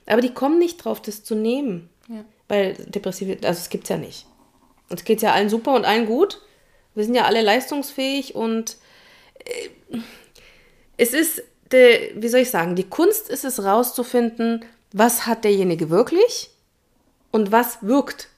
Aber 0.06 0.22
die 0.22 0.34
kommen 0.34 0.60
nicht 0.60 0.78
drauf, 0.78 1.02
das 1.02 1.24
zu 1.24 1.36
nehmen. 1.36 1.90
Ja. 2.08 2.26
Weil 2.48 2.74
depressive, 2.74 3.38
also 3.44 3.60
es 3.60 3.70
gibt 3.70 3.84
es 3.84 3.90
ja 3.90 3.98
nicht. 3.98 4.26
Uns 4.90 5.04
geht 5.04 5.18
es 5.18 5.24
ja 5.24 5.34
allen 5.34 5.50
super 5.50 5.74
und 5.76 5.86
allen 5.86 6.06
gut. 6.06 6.42
Wir 6.96 7.04
sind 7.04 7.16
ja 7.16 7.26
alle 7.26 7.42
leistungsfähig 7.42 8.36
und 8.36 8.78
äh, 9.46 10.00
es 10.98 11.14
ist, 11.14 11.44
de, 11.72 12.12
wie 12.16 12.28
soll 12.28 12.42
ich 12.42 12.52
sagen, 12.52 12.76
die 12.76 12.90
Kunst 12.90 13.30
ist 13.30 13.46
es 13.46 13.64
rauszufinden, 13.64 14.66
was 14.92 15.26
hat 15.26 15.44
derjenige 15.44 15.90
wirklich 15.90 16.52
und 17.32 17.52
was 17.52 17.80
wirkt. 17.82 18.30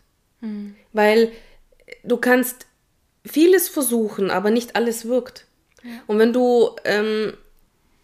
Weil 0.93 1.31
du 2.03 2.17
kannst 2.17 2.67
vieles 3.25 3.69
versuchen, 3.69 4.31
aber 4.31 4.51
nicht 4.51 4.75
alles 4.75 5.05
wirkt. 5.05 5.45
Und 6.07 6.17
wenn 6.19 6.33
du, 6.33 6.71
ähm, 6.83 7.33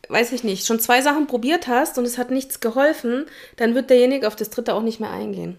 weiß 0.07 0.31
ich 0.33 0.43
nicht, 0.43 0.65
schon 0.65 0.79
zwei 0.79 1.01
Sachen 1.01 1.27
probiert 1.27 1.67
hast 1.67 1.97
und 1.97 2.05
es 2.05 2.17
hat 2.17 2.31
nichts 2.31 2.59
geholfen, 2.59 3.25
dann 3.55 3.75
wird 3.75 3.89
derjenige 3.89 4.27
auf 4.27 4.35
das 4.35 4.49
dritte 4.49 4.73
auch 4.73 4.83
nicht 4.83 4.99
mehr 4.99 5.11
eingehen. 5.11 5.57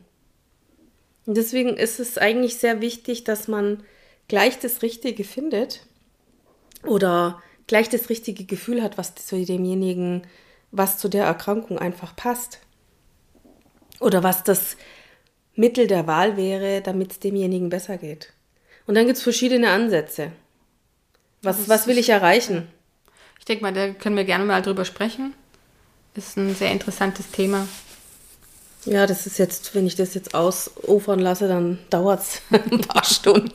Und 1.27 1.37
deswegen 1.37 1.77
ist 1.77 2.01
es 2.01 2.19
eigentlich 2.19 2.59
sehr 2.59 2.81
wichtig, 2.81 3.25
dass 3.25 3.49
man 3.49 3.83
gleich 4.29 4.59
das 4.59 4.83
Richtige 4.83 5.25
findet 5.25 5.87
oder 6.85 7.43
gleich 7.67 7.89
das 7.89 8.09
richtige 8.09 8.45
Gefühl 8.45 8.83
hat, 8.83 8.99
was 8.99 9.15
zu 9.15 9.45
demjenigen, 9.45 10.23
was 10.73 10.99
zu 10.99 11.09
der 11.09 11.25
Erkrankung 11.25 11.79
einfach 11.79 12.17
passt. 12.17 12.59
Oder 14.01 14.23
was 14.25 14.43
das 14.43 14.77
Mittel 15.55 15.87
der 15.87 16.07
Wahl 16.07 16.37
wäre, 16.37 16.81
damit 16.81 17.13
es 17.13 17.19
demjenigen 17.21 17.69
besser 17.69 17.99
geht. 17.99 18.33
Und 18.87 18.95
dann 18.95 19.07
gibt 19.07 19.19
es 19.19 19.23
verschiedene 19.23 19.71
Ansätze. 19.71 20.33
Was, 21.43 21.69
was 21.69 21.87
will 21.87 21.99
ich 21.99 22.09
erreichen? 22.09 22.69
Ich 23.39 23.45
denke 23.45 23.63
mal, 23.63 23.73
da 23.73 23.91
können 23.91 24.17
wir 24.17 24.25
gerne 24.25 24.45
mal 24.45 24.63
drüber 24.63 24.85
sprechen. 24.85 25.35
Ist 26.15 26.37
ein 26.37 26.55
sehr 26.55 26.71
interessantes 26.71 27.31
Thema. 27.31 27.67
Ja, 28.85 29.07
das 29.07 29.27
ist 29.27 29.39
jetzt, 29.39 29.75
wenn 29.75 29.87
ich 29.87 29.95
das 29.97 30.15
jetzt 30.15 30.35
ausufern 30.35 31.19
lasse, 31.21 31.49
dann 31.49 31.79
dauert 31.91 32.21
es 32.21 32.43
ein 32.51 32.81
paar 32.81 33.05
Stunden. 33.05 33.53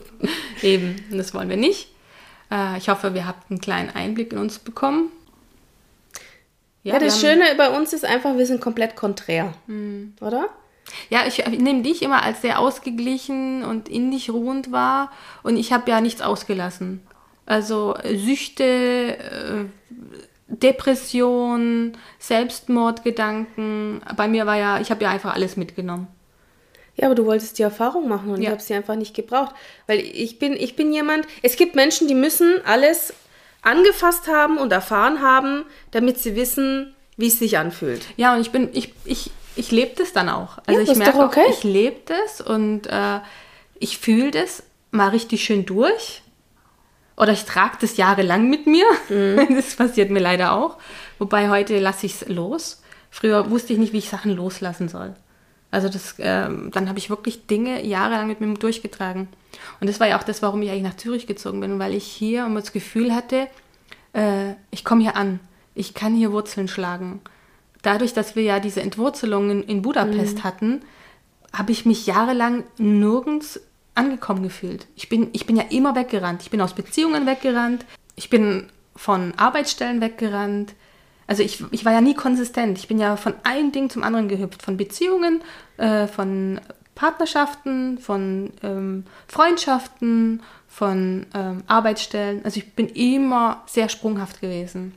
Eben, 0.62 0.96
und 1.12 1.18
das 1.18 1.34
wollen 1.34 1.50
wir 1.50 1.58
nicht. 1.58 1.90
Äh, 2.52 2.78
ich 2.78 2.90
hoffe, 2.90 3.12
ihr 3.14 3.28
habt 3.28 3.50
einen 3.52 3.60
kleinen 3.60 3.90
Einblick 3.90 4.32
in 4.34 4.38
uns 4.40 4.60
bekommen. 4.60 5.12
Ja, 6.84 7.00
das 7.00 7.22
wir 7.22 7.30
haben- 7.30 7.40
Schöne 7.42 7.56
bei 7.58 7.70
uns 7.78 7.92
ist 7.94 8.06
einfach, 8.06 8.38
wir 8.38 8.46
sind 8.46 8.62
komplett 8.62 8.96
konträr. 8.96 9.54
Oder? 10.22 10.50
Ja, 11.10 11.26
ich, 11.28 11.40
ich 11.40 11.60
nehme 11.60 11.82
dich 11.84 12.02
immer 12.02 12.24
als 12.24 12.42
sehr 12.42 12.60
ausgeglichen 12.60 13.64
und 13.64 13.90
in 13.90 14.12
dich 14.12 14.30
ruhend 14.30 14.72
wahr 14.72 15.12
und 15.44 15.58
ich 15.58 15.72
habe 15.74 15.90
ja 15.92 16.02
nichts 16.02 16.22
ausgelassen. 16.22 17.02
Also 17.46 17.96
äh, 17.96 18.18
Süchte, 18.18 18.64
äh, 19.18 19.66
Depression, 20.50 21.94
Selbstmordgedanken. 22.20 24.02
Bei 24.16 24.28
mir 24.28 24.46
war 24.46 24.58
ja, 24.58 24.80
ich 24.80 24.92
habe 24.92 25.04
ja 25.04 25.10
einfach 25.12 25.34
alles 25.34 25.58
mitgenommen. 25.58 26.08
Ja, 26.96 27.06
aber 27.08 27.16
du 27.16 27.26
wolltest 27.26 27.60
die 27.60 27.64
Erfahrung 27.64 28.08
machen 28.08 28.32
und 28.32 28.40
ich 28.40 28.46
Ja. 28.46 28.52
habe 28.52 28.62
sie 28.62 28.74
einfach 28.74 28.96
nicht 28.96 29.14
gebraucht. 29.14 29.54
Weil 29.86 30.00
ich 30.00 30.40
bin, 30.40 30.54
ich 30.54 30.76
bin 30.76 30.92
jemand, 30.92 31.28
es 31.44 31.56
gibt 31.56 31.76
Menschen, 31.76 32.08
die 32.08 32.16
müssen 32.16 32.56
alles 32.66 33.14
angefasst 33.62 34.28
haben 34.28 34.58
und 34.58 34.72
erfahren 34.72 35.22
haben, 35.22 35.64
damit 35.92 36.18
sie 36.18 36.36
wissen, 36.36 36.96
wie 37.18 37.28
es 37.28 37.40
sich 37.40 37.58
anfühlt. 37.58 38.06
Ja, 38.16 38.34
und 38.34 38.42
ich 38.42 38.52
bin, 38.52 38.70
ich, 38.74 38.94
ich, 39.06 39.32
ich 39.58 39.72
lebe 39.72 39.96
das 39.96 40.14
dann 40.14 40.30
auch. 40.30 40.58
Also 40.66 40.82
Ja, 40.82 40.92
ich 40.92 40.98
merke 40.98 41.18
doch 41.18 41.26
auch, 41.26 41.28
okay. 41.28 41.46
ich 41.50 41.64
lebe 41.64 42.00
das 42.06 42.42
und 42.42 42.88
äh, 42.88 43.20
ich 43.80 43.98
fühle 43.98 44.32
das 44.32 44.64
mal 44.92 45.10
richtig 45.10 45.44
schön 45.44 45.66
durch. 45.66 46.22
Oder 47.16 47.32
ich 47.32 47.46
trage 47.46 47.78
das 47.82 47.98
jahrelang 47.98 48.50
mit 48.50 48.68
mir. 48.68 48.86
Mhm. 49.10 49.48
Das 49.56 49.76
passiert 49.76 50.12
mir 50.12 50.20
leider 50.20 50.54
auch. 50.54 50.78
Wobei 51.18 51.50
heute 51.50 51.80
lasse 51.80 52.06
ich 52.06 52.22
es 52.22 52.28
los. 52.28 52.84
Früher 53.10 53.50
wusste 53.50 53.74
ich 53.74 53.80
nicht, 53.80 53.94
wie 53.94 53.98
ich 53.98 54.10
Sachen 54.10 54.36
loslassen 54.36 54.88
soll. 54.88 55.16
Also 55.72 55.90
das, 55.90 56.16
ähm, 56.20 56.70
dann 56.72 56.88
habe 56.88 57.00
ich 57.00 57.10
wirklich 57.10 57.48
Dinge 57.48 57.86
jahrelang 57.86 58.28
mit 58.28 58.40
mir 58.40 58.54
durchgetragen. 58.54 59.28
Und 59.80 59.90
das 59.90 60.00
war 60.00 60.08
ja 60.08 60.18
auch 60.18 60.24
das, 60.24 60.42
warum 60.42 60.62
ich 60.62 60.70
eigentlich 60.70 60.84
nach 60.84 60.98
Zürich 60.98 61.28
gezogen 61.28 61.60
bin, 61.60 61.80
weil 61.80 61.94
ich 61.94 62.06
hier 62.06 62.46
immer 62.46 62.62
das 62.62 62.72
Gefühl 62.72 63.14
hatte, 63.14 63.48
äh, 64.14 64.54
ich 64.72 64.86
komme 64.86 65.02
hier 65.02 65.16
an, 65.16 65.40
ich 65.76 65.94
kann 65.94 66.16
hier 66.16 66.32
Wurzeln 66.32 66.68
schlagen. 66.68 67.22
Dadurch, 67.82 68.14
dass 68.14 68.36
wir 68.36 68.44
ja 68.44 68.60
diese 68.60 68.82
Entwurzelungen 68.82 69.64
in 69.64 69.82
Budapest 69.82 70.44
hatten, 70.44 70.82
habe 71.54 71.72
ich 71.72 71.86
mich 71.86 72.06
jahrelang 72.06 72.64
nirgends 72.78 73.60
angekommen 73.96 74.44
gefühlt. 74.44 74.88
Ich 74.96 75.10
bin, 75.10 75.30
ich 75.34 75.46
bin 75.46 75.56
ja 75.56 75.64
immer 75.70 75.96
weggerannt. 75.96 76.42
Ich 76.44 76.50
bin 76.50 76.62
aus 76.62 76.74
Beziehungen 76.74 77.26
weggerannt. 77.26 77.86
Ich 78.16 78.30
bin 78.30 78.70
von 78.96 79.34
Arbeitsstellen 79.38 80.02
weggerannt. 80.02 80.74
Also 81.26 81.44
ich, 81.44 81.64
ich 81.72 81.84
war 81.84 81.92
ja 81.92 82.02
nie 82.02 82.14
konsistent. 82.14 82.78
Ich 82.78 82.88
bin 82.88 83.00
ja 83.00 83.18
von 83.18 83.34
einem 83.44 83.72
Ding 83.72 83.90
zum 83.90 84.04
anderen 84.04 84.28
gehüpft. 84.28 84.62
Von 84.62 84.78
Beziehungen, 84.78 85.42
äh, 85.78 86.08
von 86.08 86.62
Partnerschaften, 86.96 87.98
von 88.00 88.52
ähm, 88.64 89.04
Freundschaften, 89.28 90.42
von 90.68 91.26
ähm, 91.34 91.64
Arbeitsstellen. 91.68 92.44
Also 92.44 92.60
ich 92.60 92.74
bin 92.74 92.88
immer 92.88 93.64
sehr 93.68 93.90
sprunghaft 93.90 94.42
gewesen. 94.42 94.94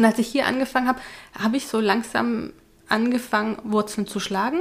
Und 0.00 0.06
als 0.06 0.18
ich 0.18 0.28
hier 0.28 0.46
angefangen 0.46 0.88
habe, 0.88 0.98
habe 1.38 1.58
ich 1.58 1.66
so 1.66 1.78
langsam 1.78 2.54
angefangen, 2.88 3.58
Wurzeln 3.64 4.06
zu 4.06 4.18
schlagen. 4.18 4.60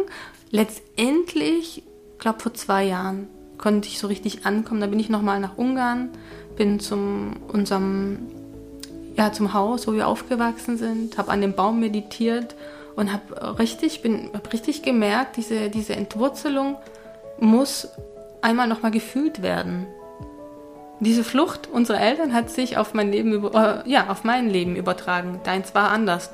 Letztendlich, 0.52 1.82
glaube 2.18 2.42
vor 2.42 2.54
zwei 2.54 2.84
Jahren, 2.84 3.30
konnte 3.58 3.88
ich 3.88 4.00
so 4.00 4.08
richtig 4.08 4.46
ankommen. 4.46 4.82
Da 4.82 4.88
bin 4.88 5.00
ich 5.00 5.08
nochmal 5.08 5.40
nach 5.40 5.58
Ungarn, 5.58 6.10
bin 6.58 6.82
zum 6.82 7.38
unserem 7.48 8.20
ja, 9.16 9.32
zum 9.32 9.54
Haus, 9.54 9.88
wo 9.88 9.94
wir 9.94 10.10
aufgewachsen 10.10 10.78
sind, 10.78 11.18
habe 11.18 11.32
an 11.32 11.40
dem 11.40 11.54
Baum 11.54 11.80
meditiert 11.80 12.58
und 12.98 13.14
habe 13.14 13.60
richtig, 13.60 14.02
hab 14.34 14.52
richtig 14.52 14.82
gemerkt, 14.82 15.38
diese, 15.38 15.70
diese 15.70 15.96
Entwurzelung 15.96 16.76
muss 17.40 17.88
einmal 18.42 18.68
nochmal 18.68 18.92
gefühlt 18.92 19.42
werden. 19.42 19.88
Diese 21.00 21.24
Flucht 21.24 21.70
unserer 21.72 22.02
Eltern 22.02 22.34
hat 22.34 22.50
sich 22.50 22.78
auf 22.78 22.94
mein 22.94 23.12
Leben, 23.12 23.46
äh, 23.54 23.90
ja, 23.90 24.10
auf 24.10 24.24
mein 24.24 24.50
Leben 24.50 24.76
übertragen. 24.76 25.40
Deins 25.46 25.74
war 25.74 25.92
anders. 25.92 26.30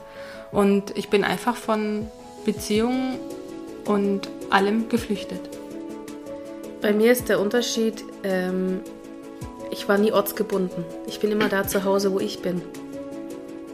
Und 0.51 0.98
ich 0.98 1.10
bin 1.10 1.24
einfach 1.24 1.55
von 1.55 2.07
Beziehungen 2.45 3.19
und 3.86 4.29
allem 4.50 4.89
geflüchtet. 4.89 5.50
Bei 6.81 6.93
mir 6.93 7.12
ist 7.12 7.29
der 7.29 7.39
Unterschied, 7.39 8.03
ähm, 8.24 8.79
ich 9.72 9.88
war 9.88 9.98
nie 9.98 10.12
ortsgebunden. 10.12 10.84
Ich 11.07 11.19
bin 11.19 11.31
immer 11.31 11.50
da 11.50 11.67
zu 11.67 11.84
Hause, 11.84 12.12
wo 12.13 12.19
ich 12.19 12.39
bin. 12.39 12.62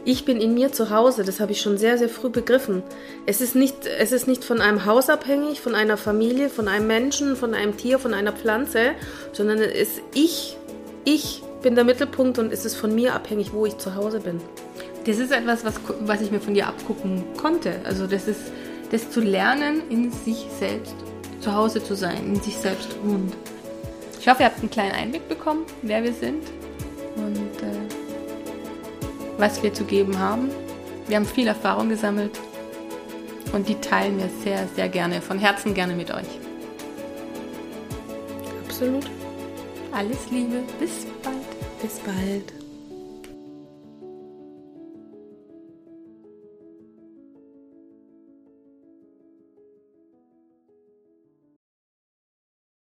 Ich 0.04 0.24
bin 0.24 0.40
in 0.40 0.54
mir 0.54 0.72
zu 0.72 0.90
Hause, 0.90 1.22
das 1.22 1.38
habe 1.38 1.52
ich 1.52 1.60
schon 1.60 1.78
sehr, 1.78 1.96
sehr 1.96 2.08
früh 2.08 2.28
begriffen. 2.28 2.82
Es 3.24 3.40
ist, 3.40 3.54
nicht, 3.54 3.86
es 3.86 4.10
ist 4.10 4.26
nicht 4.26 4.42
von 4.42 4.60
einem 4.60 4.84
Haus 4.84 5.08
abhängig, 5.08 5.60
von 5.60 5.76
einer 5.76 5.96
Familie, 5.96 6.48
von 6.48 6.66
einem 6.66 6.88
Menschen, 6.88 7.36
von 7.36 7.54
einem 7.54 7.76
Tier, 7.76 8.00
von 8.00 8.12
einer 8.12 8.32
Pflanze, 8.32 8.94
sondern 9.32 9.60
es 9.60 9.70
ist 9.70 10.02
ich, 10.12 10.56
ich 11.04 11.42
bin 11.62 11.74
der 11.74 11.84
Mittelpunkt 11.84 12.38
und 12.38 12.52
es 12.52 12.64
ist 12.64 12.76
von 12.76 12.94
mir 12.94 13.14
abhängig, 13.14 13.52
wo 13.52 13.66
ich 13.66 13.78
zu 13.78 13.94
Hause 13.94 14.20
bin. 14.20 14.40
Das 15.06 15.18
ist 15.18 15.32
etwas, 15.32 15.64
was, 15.64 15.74
was 16.00 16.20
ich 16.20 16.30
mir 16.30 16.40
von 16.40 16.54
dir 16.54 16.68
abgucken 16.68 17.24
konnte. 17.36 17.80
Also 17.84 18.06
das 18.06 18.28
ist 18.28 18.52
das 18.90 19.10
zu 19.10 19.20
lernen, 19.20 19.82
in 19.88 20.12
sich 20.12 20.46
selbst 20.58 20.94
zu 21.40 21.54
Hause 21.54 21.82
zu 21.82 21.96
sein, 21.96 22.18
in 22.26 22.40
sich 22.40 22.56
selbst 22.56 22.88
ruhend. 23.04 23.34
Ich 24.20 24.28
hoffe, 24.28 24.42
ihr 24.42 24.46
habt 24.46 24.60
einen 24.60 24.70
kleinen 24.70 24.92
Einblick 24.92 25.28
bekommen, 25.28 25.64
wer 25.82 26.04
wir 26.04 26.12
sind 26.12 26.44
und 27.16 27.62
äh, 27.62 27.92
was 29.38 29.62
wir 29.62 29.74
zu 29.74 29.84
geben 29.84 30.18
haben. 30.18 30.50
Wir 31.08 31.16
haben 31.16 31.26
viel 31.26 31.48
Erfahrung 31.48 31.88
gesammelt 31.88 32.38
und 33.52 33.68
die 33.68 33.74
teilen 33.76 34.18
wir 34.18 34.28
sehr, 34.44 34.68
sehr 34.76 34.88
gerne, 34.88 35.20
von 35.20 35.38
Herzen 35.38 35.74
gerne 35.74 35.94
mit 35.94 36.12
euch. 36.12 36.28
Absolut. 38.68 39.10
Alles 39.92 40.30
Liebe, 40.30 40.62
bis 40.80 41.06
bald. 41.22 41.36
Bis 41.82 41.98
bald. 41.98 42.61